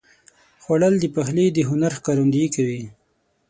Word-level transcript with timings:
خوړل 0.63 0.95
د 0.99 1.05
پخلي 1.15 1.45
د 1.53 1.57
هنر 1.69 1.91
ښکارندویي 1.97 2.49
کوي 2.55 2.83